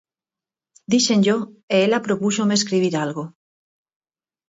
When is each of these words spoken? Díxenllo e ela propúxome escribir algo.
Díxenllo 0.93 1.37
e 1.75 1.77
ela 1.87 2.03
propúxome 2.07 2.53
escribir 2.59 2.93
algo. 3.05 3.23